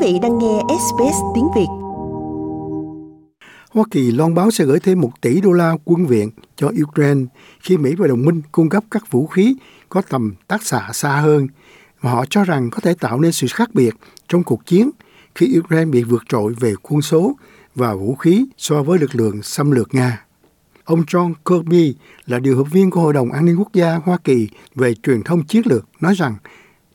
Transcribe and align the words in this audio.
vị 0.00 0.18
đang 0.22 0.38
nghe 0.38 0.60
SBS 0.68 1.16
tiếng 1.34 1.48
Việt. 1.56 1.66
Hoa 3.70 3.84
Kỳ 3.90 4.10
loan 4.10 4.34
báo 4.34 4.50
sẽ 4.50 4.64
gửi 4.64 4.80
thêm 4.80 5.00
1 5.00 5.20
tỷ 5.20 5.40
đô 5.40 5.52
la 5.52 5.76
quân 5.84 6.06
viện 6.06 6.30
cho 6.56 6.70
Ukraine 6.82 7.20
khi 7.60 7.76
Mỹ 7.76 7.94
và 7.98 8.06
đồng 8.06 8.24
minh 8.24 8.42
cung 8.52 8.68
cấp 8.68 8.84
các 8.90 9.10
vũ 9.10 9.26
khí 9.26 9.56
có 9.88 10.02
tầm 10.08 10.34
tác 10.48 10.62
xạ 10.62 10.88
xa 10.92 11.16
hơn 11.16 11.46
mà 12.02 12.10
họ 12.10 12.24
cho 12.30 12.44
rằng 12.44 12.70
có 12.70 12.78
thể 12.80 12.94
tạo 12.94 13.20
nên 13.20 13.32
sự 13.32 13.46
khác 13.50 13.74
biệt 13.74 13.94
trong 14.28 14.42
cuộc 14.42 14.66
chiến 14.66 14.90
khi 15.34 15.58
Ukraine 15.58 15.90
bị 15.90 16.02
vượt 16.02 16.22
trội 16.28 16.54
về 16.60 16.74
quân 16.82 17.02
số 17.02 17.36
và 17.74 17.94
vũ 17.94 18.14
khí 18.14 18.46
so 18.56 18.82
với 18.82 18.98
lực 18.98 19.14
lượng 19.14 19.42
xâm 19.42 19.70
lược 19.70 19.94
Nga. 19.94 20.24
Ông 20.84 21.02
John 21.02 21.34
Kirby 21.44 21.94
là 22.26 22.38
điều 22.38 22.56
hợp 22.56 22.70
viên 22.70 22.90
của 22.90 23.00
Hội 23.00 23.12
đồng 23.12 23.32
An 23.32 23.44
ninh 23.44 23.56
Quốc 23.58 23.72
gia 23.72 23.94
Hoa 23.94 24.18
Kỳ 24.24 24.48
về 24.74 24.94
truyền 24.94 25.22
thông 25.22 25.42
chiến 25.42 25.62
lược 25.64 25.86
nói 26.00 26.14
rằng 26.14 26.36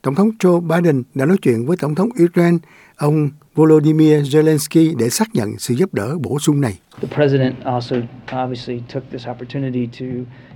Tổng 0.06 0.16
thống 0.16 0.30
Joe 0.40 0.60
Biden 0.62 1.04
đã 1.16 1.26
nói 1.26 1.38
chuyện 1.42 1.66
với 1.66 1.78
Tổng 1.78 1.96
thống 1.96 2.10
Ukraine 2.26 2.58
ông 2.96 3.30
Volodymyr 3.56 4.14
Zelensky 4.14 4.98
để 4.98 5.10
xác 5.10 5.28
nhận 5.34 5.58
sự 5.58 5.74
giúp 5.74 5.94
đỡ 5.94 6.18
bổ 6.24 6.40
sung 6.40 6.62
này. 6.62 6.80
The 7.02 7.08
president 7.16 7.56
also 7.64 7.96
obviously 8.44 8.82
took 8.94 9.04
this 9.12 9.28
opportunity 9.28 9.88
to 10.00 10.06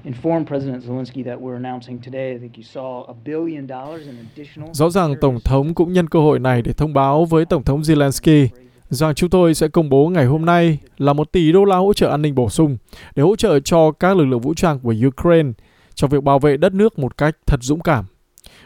inform 0.04 0.46
President 0.46 0.84
Zelensky 0.84 1.24
that 1.26 1.40
we're 1.40 1.56
announcing 1.56 2.00
today. 2.06 2.32
I 2.32 2.38
think 2.38 2.52
you 2.58 2.64
saw 2.74 3.06
a 3.08 3.14
billion 3.26 3.68
dollars 3.68 4.06
in 4.06 4.16
additional. 4.34 4.70
Rõ 4.74 4.90
ràng 4.90 5.16
Tổng 5.22 5.40
thống 5.44 5.74
cũng 5.74 5.94
nhân 5.94 6.10
cơ 6.10 6.20
hội 6.20 6.40
này 6.40 6.62
để 6.62 6.74
thông 6.74 6.94
báo 6.94 7.26
với 7.26 7.46
Tổng 7.46 7.64
thống 7.64 7.82
Zelensky 7.82 8.48
rằng 8.90 9.16
chúng 9.16 9.30
tôi 9.30 9.54
sẽ 9.54 9.68
công 9.68 9.90
bố 9.90 10.10
ngày 10.10 10.26
hôm 10.26 10.46
nay 10.46 10.78
là 10.98 11.14
một 11.14 11.32
tỷ 11.32 11.52
đô 11.52 11.66
la 11.66 11.78
hỗ 11.78 11.94
trợ 11.94 12.10
an 12.10 12.22
ninh 12.22 12.36
bổ 12.36 12.50
sung 12.50 12.78
để 13.16 13.24
hỗ 13.24 13.36
trợ 13.36 13.60
cho 13.60 13.92
các 13.92 14.18
lực 14.18 14.26
lượng 14.26 14.42
vũ 14.42 14.54
trang 14.54 14.80
của 14.80 14.94
Ukraine 15.08 15.52
trong 15.96 16.10
việc 16.10 16.24
bảo 16.24 16.40
vệ 16.40 16.58
đất 16.58 16.74
nước 16.74 17.00
một 17.00 17.18
cách 17.18 17.38
thật 17.46 17.60
dũng 17.62 17.80
cảm. 17.80 18.06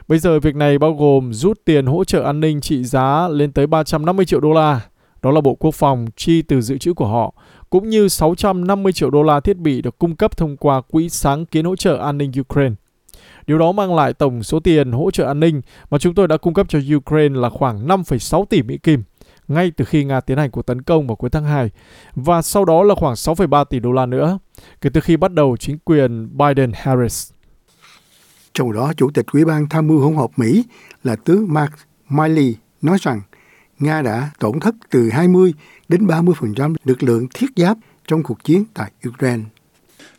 Bây 0.07 0.19
giờ 0.19 0.39
việc 0.39 0.55
này 0.55 0.77
bao 0.77 0.93
gồm 0.93 1.33
rút 1.33 1.59
tiền 1.65 1.85
hỗ 1.85 2.03
trợ 2.03 2.23
an 2.23 2.39
ninh 2.39 2.61
trị 2.61 2.83
giá 2.83 3.27
lên 3.27 3.51
tới 3.51 3.67
350 3.67 4.25
triệu 4.25 4.39
đô 4.39 4.53
la. 4.53 4.81
Đó 5.21 5.31
là 5.31 5.41
Bộ 5.41 5.55
Quốc 5.55 5.75
phòng 5.75 6.05
chi 6.15 6.41
từ 6.41 6.61
dự 6.61 6.77
trữ 6.77 6.93
của 6.93 7.07
họ, 7.07 7.33
cũng 7.69 7.89
như 7.89 8.07
650 8.07 8.93
triệu 8.93 9.09
đô 9.09 9.23
la 9.23 9.39
thiết 9.39 9.57
bị 9.57 9.81
được 9.81 9.97
cung 9.97 10.15
cấp 10.15 10.37
thông 10.37 10.57
qua 10.57 10.81
Quỹ 10.81 11.09
sáng 11.09 11.45
kiến 11.45 11.65
hỗ 11.65 11.75
trợ 11.75 11.97
an 11.97 12.17
ninh 12.17 12.31
Ukraine. 12.39 12.75
Điều 13.47 13.57
đó 13.57 13.71
mang 13.71 13.95
lại 13.95 14.13
tổng 14.13 14.43
số 14.43 14.59
tiền 14.59 14.91
hỗ 14.91 15.11
trợ 15.11 15.25
an 15.25 15.39
ninh 15.39 15.61
mà 15.89 15.97
chúng 15.97 16.15
tôi 16.15 16.27
đã 16.27 16.37
cung 16.37 16.53
cấp 16.53 16.65
cho 16.69 16.79
Ukraine 16.95 17.39
là 17.39 17.49
khoảng 17.49 17.87
5,6 17.87 18.45
tỷ 18.45 18.61
Mỹ 18.61 18.77
Kim 18.77 19.03
ngay 19.47 19.71
từ 19.71 19.85
khi 19.85 20.03
Nga 20.03 20.21
tiến 20.21 20.37
hành 20.37 20.51
cuộc 20.51 20.61
tấn 20.61 20.81
công 20.81 21.07
vào 21.07 21.15
cuối 21.15 21.29
tháng 21.29 21.43
2 21.43 21.69
và 22.15 22.41
sau 22.41 22.65
đó 22.65 22.83
là 22.83 22.95
khoảng 22.95 23.13
6,3 23.13 23.65
tỷ 23.65 23.79
đô 23.79 23.91
la 23.91 24.05
nữa 24.05 24.39
kể 24.81 24.89
từ 24.93 25.01
khi 25.01 25.17
bắt 25.17 25.33
đầu 25.33 25.57
chính 25.57 25.77
quyền 25.79 26.37
Biden-Harris. 26.37 27.33
Trong 28.53 28.73
đó, 28.73 28.93
Chủ 28.97 29.11
tịch 29.13 29.25
Ủy 29.33 29.45
ban 29.45 29.69
Tham 29.69 29.87
mưu 29.87 29.99
hỗn 29.99 30.15
hợp 30.15 30.29
Mỹ 30.35 30.63
là 31.03 31.15
tướng 31.15 31.53
Mark 31.53 31.71
Milley 32.09 32.55
nói 32.81 32.97
rằng 33.01 33.21
Nga 33.79 34.01
đã 34.01 34.29
tổn 34.39 34.59
thất 34.59 34.75
từ 34.89 35.09
20 35.09 35.53
đến 35.87 36.07
30% 36.07 36.75
lực 36.83 37.03
lượng 37.03 37.27
thiết 37.33 37.47
giáp 37.55 37.77
trong 38.07 38.23
cuộc 38.23 38.43
chiến 38.43 38.65
tại 38.73 38.91
Ukraine. 39.09 39.43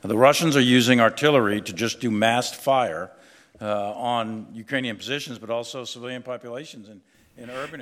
The 0.03 0.11
Russians 0.27 0.57
are 0.57 0.77
using 0.79 0.99
artillery 0.99 1.61
to 1.61 1.87
just 1.87 2.01
do 2.01 2.11
massed 2.11 2.61
fire 2.65 3.03
uh, 3.03 3.97
on 3.97 4.45
Ukrainian 4.67 4.97
positions, 4.97 5.41
but 5.41 5.51
also 5.51 5.85
civilian 5.95 6.23
populations. 6.23 6.89
And 6.89 7.01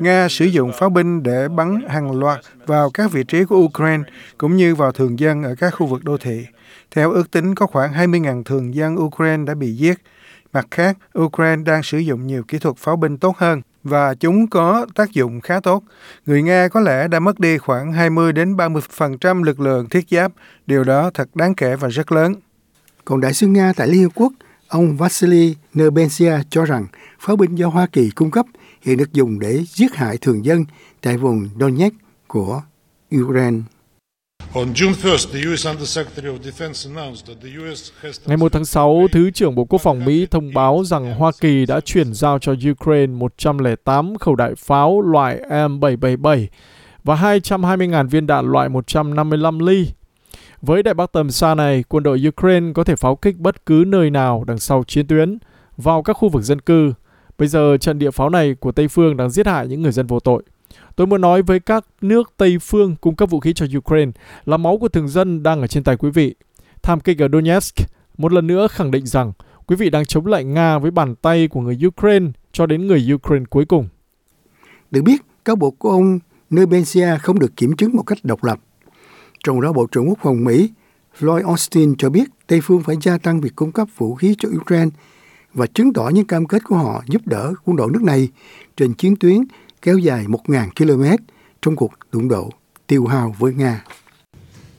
Nga 0.01 0.29
sử 0.29 0.45
dụng 0.45 0.73
pháo 0.73 0.91
binh 0.91 1.23
để 1.23 1.49
bắn 1.49 1.81
hàng 1.89 2.21
loạt 2.21 2.41
vào 2.67 2.91
các 2.91 3.13
vị 3.13 3.25
trí 3.25 3.45
của 3.45 3.57
Ukraine 3.57 4.03
cũng 4.39 4.57
như 4.57 4.75
vào 4.75 4.93
thường 4.93 5.19
dân 5.19 5.43
ở 5.43 5.55
các 5.55 5.71
khu 5.71 5.87
vực 5.87 6.05
đô 6.05 6.17
thị. 6.17 6.47
Theo 6.91 7.13
ước 7.13 7.31
tính, 7.31 7.55
có 7.55 7.67
khoảng 7.67 7.93
20.000 7.93 8.43
thường 8.45 8.75
dân 8.75 8.97
Ukraine 8.97 9.45
đã 9.47 9.55
bị 9.55 9.73
giết. 9.73 9.99
Mặt 10.53 10.67
khác, 10.71 10.99
Ukraine 11.19 11.63
đang 11.63 11.83
sử 11.83 11.99
dụng 11.99 12.27
nhiều 12.27 12.43
kỹ 12.49 12.59
thuật 12.59 12.77
pháo 12.77 12.97
binh 12.97 13.19
tốt 13.19 13.37
hơn 13.39 13.63
và 13.85 14.15
chúng 14.15 14.47
có 14.47 14.87
tác 14.95 15.11
dụng 15.13 15.41
khá 15.41 15.61
tốt. 15.61 15.85
Người 16.27 16.43
Nga 16.43 16.69
có 16.69 16.81
lẽ 16.81 17.09
đã 17.09 17.21
mất 17.21 17.41
đi 17.41 17.59
khoảng 17.59 17.93
20 17.93 18.33
đến 18.33 18.57
30% 18.57 19.43
lực 19.43 19.61
lượng 19.61 19.89
thiết 19.89 20.09
giáp. 20.11 20.33
Điều 20.67 20.85
đó 20.85 21.11
thật 21.15 21.37
đáng 21.37 21.55
kể 21.55 21.77
và 21.77 21.89
rất 21.89 22.13
lớn. 22.13 22.35
Còn 23.05 23.21
đại 23.21 23.35
sứ 23.35 23.47
Nga 23.47 23.73
tại 23.77 23.89
Liên 23.89 24.03
Hợp 24.03 24.09
Quốc, 24.15 24.33
ông 24.69 24.97
Vasily 24.97 25.57
Nebensia 25.75 26.35
cho 26.51 26.65
rằng 26.65 26.87
pháo 27.21 27.37
binh 27.37 27.55
do 27.55 27.69
Hoa 27.69 27.87
Kỳ 27.87 28.11
cung 28.11 28.31
cấp 28.31 28.47
hiện 28.83 28.97
được 28.99 29.13
dùng 29.13 29.39
để 29.39 29.65
giết 29.67 29.95
hại 29.95 30.19
thường 30.19 30.45
dân 30.45 30.65
tại 31.01 31.17
vùng 31.17 31.49
Donetsk 31.61 31.97
của 32.27 32.63
Ukraine. 33.21 33.59
Ngày 38.27 38.37
1 38.37 38.53
tháng 38.53 38.65
6, 38.65 39.07
Thứ 39.13 39.31
trưởng 39.31 39.55
Bộ 39.55 39.65
Quốc 39.65 39.79
phòng 39.79 40.05
Mỹ 40.05 40.27
thông 40.31 40.55
báo 40.55 40.85
rằng 40.85 41.15
Hoa 41.15 41.33
Kỳ 41.41 41.67
đã 41.67 41.81
chuyển 41.81 42.15
giao 42.15 42.39
cho 42.39 42.55
Ukraine 42.71 43.13
108 43.13 44.19
khẩu 44.19 44.37
đại 44.37 44.55
pháo 44.55 45.01
loại 45.01 45.41
M777 45.49 46.47
và 47.05 47.15
220.000 47.15 48.09
viên 48.09 48.27
đạn 48.27 48.53
loại 48.53 48.69
155 48.69 49.59
ly. 49.59 49.87
Với 50.63 50.83
đại 50.83 50.95
bác 50.95 51.13
tầm 51.13 51.31
xa 51.31 51.55
này, 51.55 51.85
quân 51.89 52.03
đội 52.03 52.23
Ukraine 52.29 52.73
có 52.75 52.85
thể 52.85 52.97
pháo 52.97 53.17
kích 53.17 53.37
bất 53.39 53.67
cứ 53.67 53.85
nơi 53.87 54.11
nào 54.11 54.45
đằng 54.47 54.59
sau 54.59 54.85
chiến 54.87 55.07
tuyến, 55.07 55.39
vào 55.77 56.03
các 56.03 56.13
khu 56.13 56.29
vực 56.29 56.43
dân 56.43 56.61
cư. 56.61 56.93
Bây 57.39 57.49
giờ 57.49 57.77
trận 57.81 57.99
địa 57.99 58.11
pháo 58.11 58.31
này 58.31 58.55
của 58.61 58.73
Tây 58.73 58.89
Phương 58.89 59.17
đang 59.17 59.31
giết 59.31 59.47
hại 59.47 59.69
những 59.69 59.83
người 59.83 59.93
dân 59.93 60.07
vô 60.07 60.21
tội. 60.21 60.43
Tôi 60.97 61.07
muốn 61.07 61.21
nói 61.21 61.43
với 61.43 61.61
các 61.61 61.85
nước 62.01 62.33
Tây 62.37 62.59
phương 62.59 62.97
cung 63.01 63.17
cấp 63.17 63.31
vũ 63.31 63.41
khí 63.41 63.53
cho 63.53 63.67
Ukraine 63.79 64.13
là 64.45 64.57
máu 64.57 64.79
của 64.79 64.89
thường 64.89 65.09
dân 65.09 65.43
đang 65.43 65.61
ở 65.61 65.67
trên 65.67 65.85
tay 65.85 65.97
quý 65.97 66.11
vị. 66.11 66.35
Tham 66.83 67.01
kịch 67.01 67.23
ở 67.23 67.29
Donetsk 67.33 67.75
một 68.19 68.33
lần 68.33 68.47
nữa 68.47 68.67
khẳng 68.71 68.91
định 68.91 69.07
rằng 69.07 69.33
quý 69.67 69.77
vị 69.77 69.91
đang 69.91 70.05
chống 70.05 70.27
lại 70.27 70.45
Nga 70.45 70.79
với 70.79 70.91
bàn 70.91 71.15
tay 71.15 71.49
của 71.49 71.61
người 71.61 71.79
Ukraine 71.87 72.27
cho 72.53 72.67
đến 72.67 72.87
người 72.87 73.09
Ukraine 73.15 73.45
cuối 73.51 73.65
cùng. 73.65 73.89
Được 74.91 75.03
biết, 75.03 75.23
cáo 75.45 75.57
buộc 75.57 75.79
của 75.79 75.91
ông 75.91 76.19
Nebensia 76.51 77.19
không 77.23 77.39
được 77.39 77.57
kiểm 77.57 77.77
chứng 77.77 77.97
một 77.97 78.03
cách 78.03 78.19
độc 78.23 78.45
lập. 78.45 78.59
Trong 79.45 79.61
đó, 79.61 79.73
Bộ 79.73 79.87
trưởng 79.87 80.09
Quốc 80.09 80.19
phòng 80.23 80.45
Mỹ 80.45 80.71
Lloyd 81.19 81.45
Austin 81.47 81.95
cho 81.97 82.11
biết 82.11 82.25
Tây 82.47 82.61
phương 82.63 82.83
phải 82.83 82.97
gia 83.03 83.19
tăng 83.19 83.41
việc 83.41 83.57
cung 83.57 83.73
cấp 83.73 83.89
vũ 83.97 84.15
khí 84.15 84.35
cho 84.39 84.49
Ukraine 84.61 84.91
và 85.55 85.67
chứng 85.67 85.93
tỏ 85.93 86.09
những 86.09 86.27
cam 86.27 86.47
kết 86.47 86.65
của 86.65 86.77
họ 86.77 87.03
giúp 87.07 87.27
đỡ 87.27 87.53
quân 87.65 87.77
đội 87.77 87.91
nước 87.93 88.03
này 88.03 88.29
trên 88.77 88.95
chiến 88.95 89.17
tuyến 89.17 89.45
kéo 89.83 89.99
dài 89.99 90.25
1.000 90.25 90.69
km 90.77 91.25
trong 91.63 91.77
cuộc 91.77 91.93
đụng 92.13 92.29
độ 92.29 92.51
tiêu 92.87 93.07
hao 93.07 93.35
với 93.39 93.53
Nga. 93.55 93.85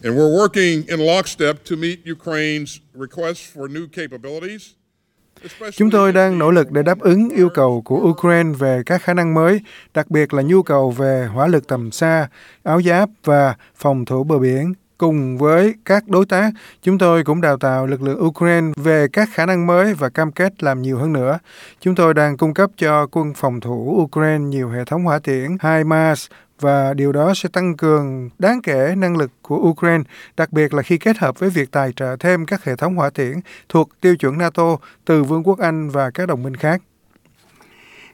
And 0.03 0.17
we're 0.17 0.35
working 0.37 0.83
in 0.87 0.99
lockstep 0.99 1.55
to 1.69 1.75
meet 1.75 1.99
Ukraine's 2.05 2.79
requests 2.93 3.55
for 3.55 3.67
new 3.67 3.87
capabilities. 3.87 4.63
Chúng 5.73 5.91
tôi 5.91 6.11
đang 6.11 6.39
nỗ 6.39 6.51
lực 6.51 6.71
để 6.71 6.83
đáp 6.83 6.99
ứng 6.99 7.29
yêu 7.29 7.49
cầu 7.49 7.81
của 7.85 7.97
Ukraine 7.97 8.49
về 8.59 8.81
các 8.85 9.01
khả 9.01 9.13
năng 9.13 9.33
mới, 9.33 9.59
đặc 9.93 10.09
biệt 10.11 10.33
là 10.33 10.41
nhu 10.41 10.63
cầu 10.63 10.91
về 10.91 11.27
hỏa 11.33 11.47
lực 11.47 11.67
tầm 11.67 11.91
xa, 11.91 12.27
áo 12.63 12.81
giáp 12.81 13.09
và 13.23 13.55
phòng 13.75 14.05
thủ 14.05 14.23
bờ 14.23 14.37
biển. 14.39 14.73
Cùng 15.03 15.37
với 15.37 15.73
các 15.85 16.07
đối 16.07 16.25
tác, 16.25 16.51
chúng 16.81 16.97
tôi 16.97 17.23
cũng 17.23 17.41
đào 17.41 17.57
tạo 17.57 17.87
lực 17.87 18.01
lượng 18.01 18.25
Ukraine 18.25 18.67
về 18.75 19.07
các 19.13 19.29
khả 19.33 19.45
năng 19.45 19.67
mới 19.67 19.93
và 19.93 20.09
cam 20.09 20.31
kết 20.31 20.63
làm 20.63 20.81
nhiều 20.81 20.97
hơn 20.97 21.13
nữa. 21.13 21.39
Chúng 21.81 21.95
tôi 21.95 22.13
đang 22.13 22.37
cung 22.37 22.53
cấp 22.53 22.69
cho 22.77 23.07
quân 23.11 23.33
phòng 23.33 23.59
thủ 23.59 23.95
Ukraine 24.03 24.45
nhiều 24.45 24.69
hệ 24.69 24.85
thống 24.85 25.03
hỏa 25.03 25.19
tiễn 25.19 25.57
HIMARS 25.63 26.27
và 26.59 26.93
điều 26.93 27.11
đó 27.11 27.33
sẽ 27.35 27.49
tăng 27.49 27.77
cường 27.77 28.29
đáng 28.39 28.61
kể 28.61 28.95
năng 28.97 29.17
lực 29.17 29.31
của 29.41 29.57
Ukraine, 29.57 30.03
đặc 30.37 30.53
biệt 30.53 30.73
là 30.73 30.81
khi 30.81 30.97
kết 30.97 31.17
hợp 31.17 31.39
với 31.39 31.49
việc 31.49 31.71
tài 31.71 31.93
trợ 31.95 32.15
thêm 32.19 32.45
các 32.45 32.63
hệ 32.63 32.75
thống 32.75 32.95
hỏa 32.95 33.09
tiễn 33.09 33.33
thuộc 33.69 33.89
tiêu 34.01 34.15
chuẩn 34.15 34.37
NATO 34.37 34.77
từ 35.05 35.23
Vương 35.23 35.43
quốc 35.43 35.59
Anh 35.59 35.89
và 35.89 36.11
các 36.11 36.27
đồng 36.27 36.43
minh 36.43 36.55
khác. 36.55 36.81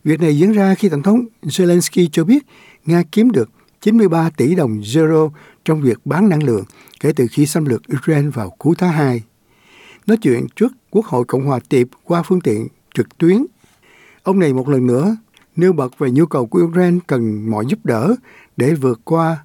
Việc 0.03 0.22
này 0.22 0.38
diễn 0.38 0.51
ra 0.51 0.75
khi 0.75 0.89
Tổng 0.89 1.03
thống 1.03 1.25
Zelensky 1.44 2.07
cho 2.11 2.23
biết 2.23 2.45
Nga 2.85 3.03
kiếm 3.11 3.31
được 3.31 3.49
93 3.81 4.29
tỷ 4.38 4.55
đồng 4.55 4.81
euro 4.95 5.29
trong 5.69 5.81
việc 5.81 6.06
bán 6.06 6.30
năng 6.30 6.44
lượng 6.44 6.63
kể 7.00 7.12
từ 7.16 7.28
khi 7.31 7.46
xâm 7.46 7.66
lược 7.66 7.81
Ukraine 7.97 8.30
vào 8.30 8.50
cuối 8.50 8.75
tháng 8.78 8.91
2. 8.91 9.22
Nói 10.07 10.18
chuyện 10.22 10.47
trước 10.56 10.72
Quốc 10.90 11.06
hội 11.06 11.25
Cộng 11.28 11.46
hòa 11.46 11.59
Tiệp 11.69 11.88
qua 12.03 12.24
phương 12.24 12.41
tiện 12.41 12.68
trực 12.94 13.18
tuyến, 13.18 13.46
ông 14.24 14.40
này 14.40 14.53
một 14.53 14.69
lần 14.69 14.88
nữa 14.88 15.16
nêu 15.56 15.74
bật 15.74 16.00
về 16.00 16.12
nhu 16.12 16.25
cầu 16.25 16.46
của 16.46 16.59
Ukraine 16.63 16.97
cần 17.08 17.52
mọi 17.52 17.66
giúp 17.68 17.79
đỡ 17.84 18.16
để 18.58 18.73
vượt 18.73 18.99
qua 19.03 19.38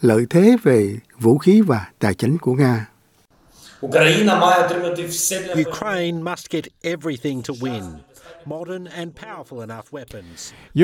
lợi 0.00 0.26
thế 0.30 0.56
về 0.62 0.96
vũ 1.18 1.38
khí 1.38 1.60
và 1.60 1.90
tài 1.98 2.14
chính 2.14 2.38
của 2.38 2.54
Nga. 2.54 2.88
Ukraine 5.68 6.22
must 6.22 6.50
get 6.50 6.64
everything 6.82 7.42
to 7.42 7.54
win. 7.54 7.82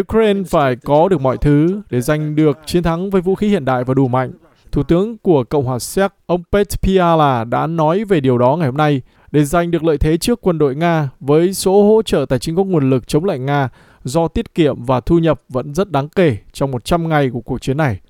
Ukraine 0.00 0.42
phải 0.48 0.76
có 0.76 1.08
được 1.08 1.20
mọi 1.20 1.36
thứ 1.40 1.82
để 1.90 2.00
giành 2.00 2.36
được 2.36 2.58
chiến 2.66 2.82
thắng 2.82 3.10
với 3.10 3.22
vũ 3.22 3.34
khí 3.34 3.48
hiện 3.48 3.64
đại 3.64 3.84
và 3.84 3.94
đủ 3.94 4.08
mạnh. 4.08 4.32
Thủ 4.72 4.82
tướng 4.82 5.18
của 5.18 5.44
Cộng 5.44 5.64
hòa 5.64 5.78
Séc, 5.78 6.12
ông 6.26 6.42
Petr 6.52 6.76
Fiala 6.82 7.48
đã 7.48 7.66
nói 7.66 8.04
về 8.04 8.20
điều 8.20 8.38
đó 8.38 8.56
ngày 8.56 8.68
hôm 8.68 8.76
nay 8.76 9.02
để 9.30 9.44
giành 9.44 9.70
được 9.70 9.84
lợi 9.84 9.98
thế 9.98 10.16
trước 10.16 10.40
quân 10.40 10.58
đội 10.58 10.74
Nga 10.74 11.08
với 11.20 11.54
số 11.54 11.88
hỗ 11.88 12.02
trợ 12.02 12.26
tài 12.28 12.38
chính 12.38 12.56
có 12.56 12.64
nguồn 12.64 12.90
lực 12.90 13.08
chống 13.08 13.24
lại 13.24 13.38
Nga 13.38 13.68
do 14.04 14.28
tiết 14.28 14.54
kiệm 14.54 14.84
và 14.84 15.00
thu 15.00 15.18
nhập 15.18 15.40
vẫn 15.48 15.74
rất 15.74 15.90
đáng 15.90 16.08
kể 16.08 16.36
trong 16.52 16.70
100 16.70 17.08
ngày 17.08 17.30
của 17.32 17.40
cuộc 17.40 17.62
chiến 17.62 17.76
này. 17.76 18.00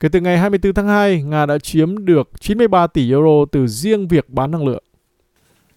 Kể 0.00 0.08
từ 0.08 0.20
ngày 0.20 0.38
24 0.38 0.74
tháng 0.74 0.88
2, 0.88 1.22
Nga 1.22 1.46
đã 1.46 1.58
chiếm 1.58 2.04
được 2.04 2.30
93 2.40 2.86
tỷ 2.86 3.10
euro 3.10 3.44
từ 3.52 3.66
riêng 3.66 4.08
việc 4.08 4.30
bán 4.30 4.50
năng 4.50 4.66
lượng. 4.66 4.84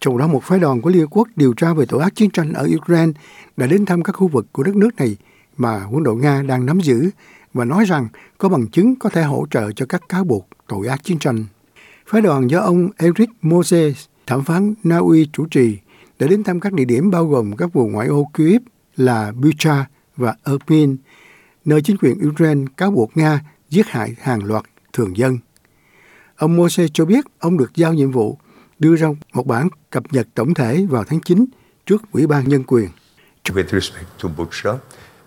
Trong 0.00 0.18
đó 0.18 0.26
một 0.26 0.42
phái 0.42 0.58
đoàn 0.58 0.80
của 0.80 0.90
Liên 0.90 1.00
Hợp 1.00 1.08
Quốc 1.10 1.28
điều 1.36 1.54
tra 1.56 1.72
về 1.72 1.86
tội 1.86 2.02
ác 2.02 2.14
chiến 2.14 2.30
tranh 2.30 2.52
ở 2.52 2.68
Ukraine 2.76 3.12
đã 3.56 3.66
đến 3.66 3.86
thăm 3.86 4.02
các 4.02 4.12
khu 4.12 4.28
vực 4.28 4.46
của 4.52 4.62
đất 4.62 4.76
nước 4.76 4.90
này 4.96 5.16
mà 5.56 5.82
quân 5.92 6.04
đội 6.04 6.16
Nga 6.16 6.42
đang 6.42 6.66
nắm 6.66 6.80
giữ 6.80 7.10
và 7.58 7.64
nói 7.64 7.84
rằng 7.84 8.08
có 8.38 8.48
bằng 8.48 8.66
chứng 8.66 8.96
có 8.96 9.08
thể 9.10 9.22
hỗ 9.22 9.46
trợ 9.50 9.72
cho 9.72 9.86
các 9.86 10.02
cáo 10.08 10.24
buộc 10.24 10.48
tội 10.68 10.88
ác 10.88 11.04
chiến 11.04 11.18
tranh. 11.18 11.44
Phái 12.06 12.20
đoàn 12.20 12.50
do 12.50 12.60
ông 12.60 12.88
Eric 12.96 13.30
Moses, 13.42 14.06
thẩm 14.26 14.44
phán 14.44 14.74
Na 14.84 14.98
Uy 14.98 15.28
chủ 15.32 15.46
trì, 15.46 15.78
đã 16.18 16.26
đến 16.26 16.44
thăm 16.44 16.60
các 16.60 16.72
địa 16.72 16.84
điểm 16.84 17.10
bao 17.10 17.26
gồm 17.26 17.56
các 17.56 17.72
vùng 17.72 17.92
ngoại 17.92 18.08
ô 18.08 18.30
Kyiv 18.34 18.62
là 18.96 19.32
Bucha 19.32 19.86
và 20.16 20.34
Erpin, 20.44 20.96
nơi 21.64 21.82
chính 21.82 21.96
quyền 21.96 22.28
Ukraine 22.28 22.64
cáo 22.76 22.90
buộc 22.90 23.16
Nga 23.16 23.40
giết 23.70 23.86
hại 23.86 24.14
hàng 24.20 24.44
loạt 24.44 24.64
thường 24.92 25.16
dân. 25.16 25.38
Ông 26.36 26.56
Moses 26.56 26.90
cho 26.94 27.04
biết 27.04 27.24
ông 27.38 27.58
được 27.58 27.70
giao 27.74 27.94
nhiệm 27.94 28.10
vụ 28.10 28.38
đưa 28.78 28.96
ra 28.96 29.08
một 29.32 29.46
bản 29.46 29.68
cập 29.90 30.12
nhật 30.12 30.28
tổng 30.34 30.54
thể 30.54 30.86
vào 30.90 31.04
tháng 31.04 31.20
9 31.20 31.44
trước 31.86 32.02
Ủy 32.12 32.26
ban 32.26 32.48
Nhân 32.48 32.64
quyền. 32.66 32.88
With 33.44 33.80
respect 33.80 34.08
to 34.22 34.28
Bucha, 34.36 34.72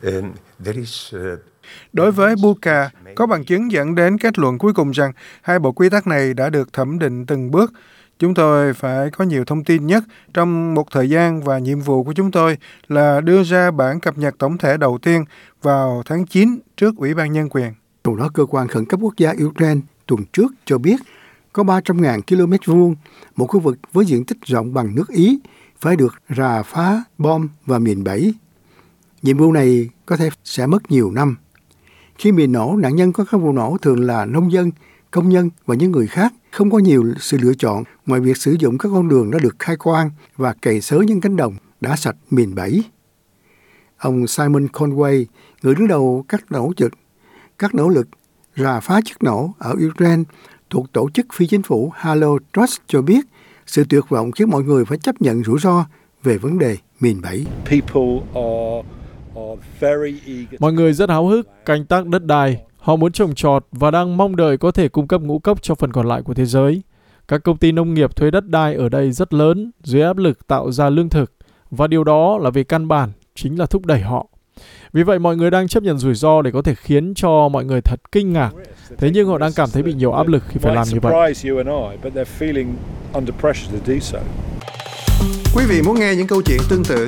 um, 0.01 0.31
there 0.63 0.79
is 0.79 1.13
uh, 1.15 1.50
Đối 1.94 2.12
với 2.12 2.35
Buka, 2.44 2.89
có 3.15 3.27
bằng 3.27 3.45
chứng 3.45 3.71
dẫn 3.71 3.95
đến 3.95 4.18
kết 4.18 4.39
luận 4.39 4.57
cuối 4.57 4.73
cùng 4.73 4.91
rằng 4.91 5.12
hai 5.41 5.59
bộ 5.59 5.71
quy 5.71 5.89
tắc 5.89 6.07
này 6.07 6.33
đã 6.33 6.50
được 6.50 6.73
thẩm 6.73 7.00
định 7.00 7.25
từng 7.25 7.51
bước. 7.51 7.73
Chúng 8.19 8.33
tôi 8.33 8.73
phải 8.73 9.09
có 9.09 9.25
nhiều 9.25 9.45
thông 9.45 9.63
tin 9.63 9.88
nhất 9.88 10.03
trong 10.33 10.73
một 10.73 10.91
thời 10.91 11.09
gian 11.09 11.41
và 11.44 11.59
nhiệm 11.59 11.79
vụ 11.79 12.03
của 12.03 12.13
chúng 12.13 12.31
tôi 12.31 12.57
là 12.88 13.21
đưa 13.21 13.44
ra 13.44 13.71
bản 13.71 14.00
cập 14.00 14.18
nhật 14.18 14.35
tổng 14.38 14.57
thể 14.57 14.77
đầu 14.77 14.97
tiên 15.01 15.25
vào 15.62 16.03
tháng 16.06 16.25
9 16.25 16.59
trước 16.77 16.95
Ủy 16.97 17.13
ban 17.13 17.33
Nhân 17.33 17.50
quyền. 17.50 17.74
Trong 18.03 18.17
đó, 18.17 18.29
cơ 18.33 18.45
quan 18.45 18.67
khẩn 18.67 18.85
cấp 18.85 19.00
quốc 19.03 19.13
gia 19.17 19.33
Ukraine 19.44 19.81
tuần 20.06 20.25
trước 20.33 20.51
cho 20.65 20.77
biết 20.77 20.95
có 21.53 21.63
300.000 21.63 22.21
km 22.21 22.71
vuông, 22.71 22.95
một 23.35 23.47
khu 23.47 23.59
vực 23.59 23.77
với 23.94 24.06
diện 24.06 24.25
tích 24.25 24.38
rộng 24.45 24.74
bằng 24.74 24.95
nước 24.95 25.09
Ý, 25.09 25.39
phải 25.79 25.95
được 25.95 26.15
rà 26.38 26.63
phá 26.63 27.03
bom 27.17 27.50
và 27.65 27.79
miền 27.79 28.03
bẫy. 28.03 28.33
Nhiệm 29.21 29.38
vụ 29.38 29.51
này 29.51 29.89
có 30.06 30.17
thể 30.17 30.29
sẽ 30.44 30.67
mất 30.67 30.91
nhiều 30.91 31.12
năm. 31.12 31.35
Khi 32.21 32.31
bị 32.31 32.47
nổ, 32.47 32.75
nạn 32.77 32.95
nhân 32.95 33.13
có 33.13 33.25
các 33.31 33.38
vụ 33.38 33.51
nổ 33.51 33.77
thường 33.81 34.00
là 34.00 34.25
nông 34.25 34.51
dân, 34.51 34.71
công 35.12 35.29
nhân 35.29 35.50
và 35.65 35.75
những 35.75 35.91
người 35.91 36.07
khác 36.07 36.33
không 36.51 36.71
có 36.71 36.79
nhiều 36.79 37.13
sự 37.19 37.38
lựa 37.41 37.53
chọn 37.53 37.83
ngoài 38.06 38.21
việc 38.21 38.38
sử 38.38 38.56
dụng 38.59 38.77
các 38.77 38.89
con 38.94 39.09
đường 39.09 39.31
đã 39.31 39.39
được 39.39 39.56
khai 39.59 39.75
quang 39.75 40.12
và 40.38 40.53
cày 40.62 40.81
xới 40.81 41.06
những 41.06 41.21
cánh 41.21 41.35
đồng 41.35 41.56
đã 41.81 41.95
sạch 41.95 42.15
mìn 42.29 42.56
bẫy. 42.56 42.83
Ông 43.97 44.27
Simon 44.27 44.68
Conway, 44.68 45.25
người 45.63 45.75
đứng 45.75 45.88
đầu 45.88 46.25
các 46.27 46.51
nỗ 46.51 46.71
lực, 46.77 46.94
các 47.59 47.75
nỗ 47.75 47.89
lực 47.89 48.07
rà 48.56 48.79
phá 48.79 49.01
chất 49.06 49.24
nổ 49.24 49.53
ở 49.57 49.75
Ukraine 49.88 50.24
thuộc 50.69 50.94
tổ 50.94 51.09
chức 51.13 51.25
phi 51.33 51.47
chính 51.47 51.62
phủ 51.62 51.91
Halo 51.95 52.38
Trust 52.53 52.79
cho 52.88 53.01
biết 53.01 53.25
sự 53.67 53.83
tuyệt 53.89 54.03
vọng 54.09 54.31
khiến 54.31 54.50
mọi 54.50 54.63
người 54.63 54.85
phải 54.85 54.97
chấp 54.97 55.21
nhận 55.21 55.44
rủi 55.44 55.59
ro 55.59 55.85
về 56.24 56.38
vấn 56.38 56.59
đề 56.59 56.77
mìn 57.00 57.21
bẫy. 57.21 57.45
Mọi 60.59 60.74
người 60.74 60.94
rất 60.94 61.09
háo 61.09 61.27
hức 61.27 61.48
canh 61.65 61.86
tác 61.86 62.07
đất 62.07 62.25
đai, 62.25 62.57
họ 62.77 62.95
muốn 62.95 63.12
trồng 63.12 63.36
trọt 63.36 63.65
và 63.71 63.92
đang 63.92 64.18
mong 64.18 64.36
đợi 64.36 64.57
có 64.57 64.71
thể 64.71 64.89
cung 64.89 65.07
cấp 65.07 65.21
ngũ 65.21 65.39
cốc 65.39 65.62
cho 65.62 65.75
phần 65.75 65.92
còn 65.92 66.07
lại 66.07 66.21
của 66.21 66.33
thế 66.33 66.45
giới. 66.45 66.81
Các 67.27 67.44
công 67.44 67.57
ty 67.57 67.71
nông 67.71 67.94
nghiệp 67.94 68.15
thuê 68.15 68.31
đất 68.31 68.50
đai 68.50 68.75
ở 68.75 68.89
đây 68.89 69.12
rất 69.12 69.33
lớn 69.33 69.71
dưới 69.83 70.01
áp 70.01 70.18
lực 70.18 70.48
tạo 70.48 70.71
ra 70.71 70.89
lương 70.89 71.09
thực 71.09 71.31
và 71.71 71.88
điều 71.88 72.03
đó 72.03 72.38
là 72.38 72.50
về 72.50 72.63
căn 72.63 72.88
bản 72.88 73.09
chính 73.36 73.59
là 73.59 73.65
thúc 73.65 73.86
đẩy 73.86 74.00
họ. 74.00 74.27
Vì 74.94 75.03
vậy 75.03 75.19
mọi 75.19 75.38
người 75.38 75.51
đang 75.51 75.68
chấp 75.68 75.83
nhận 75.83 75.98
rủi 75.98 76.15
ro 76.15 76.42
để 76.42 76.51
có 76.51 76.62
thể 76.62 76.75
khiến 76.75 77.13
cho 77.15 77.50
mọi 77.50 77.65
người 77.65 77.81
thật 77.81 78.00
kinh 78.12 78.33
ngạc. 78.33 78.51
Thế 78.98 79.12
nhưng 79.13 79.27
họ 79.27 79.38
đang 79.38 79.51
cảm 79.56 79.69
thấy 79.74 79.83
bị 79.83 79.94
nhiều 79.94 80.12
áp 80.12 80.27
lực 80.27 80.44
khi 80.48 80.59
phải 80.62 80.75
làm 80.75 80.88
như 80.92 81.00
vậy. 81.01 81.33
Quý 85.56 85.65
vị 85.69 85.81
muốn 85.86 86.00
nghe 86.00 86.15
những 86.15 86.27
câu 86.27 86.42
chuyện 86.45 86.59
tương 86.69 86.83
tự 86.83 87.07